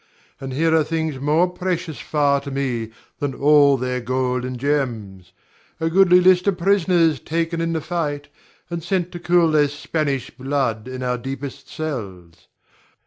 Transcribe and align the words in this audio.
And 0.39 0.51
here 0.51 0.75
are 0.75 0.83
things 0.83 1.19
more 1.19 1.47
precious 1.47 1.99
far 1.99 2.41
to 2.41 2.49
me 2.49 2.89
than 3.19 3.35
all 3.35 3.77
their 3.77 4.01
gold 4.01 4.43
and 4.43 4.59
gems, 4.59 5.31
a 5.79 5.91
goodly 5.91 6.19
list 6.19 6.47
of 6.47 6.57
prisoners 6.57 7.19
taken 7.19 7.61
in 7.61 7.73
the 7.73 7.81
fight, 7.81 8.27
and 8.71 8.81
sent 8.83 9.11
to 9.11 9.19
cool 9.19 9.51
their 9.51 9.67
Spanish 9.67 10.31
blood 10.31 10.87
in 10.87 11.03
our 11.03 11.19
deepest 11.19 11.69
cells. 11.69 12.47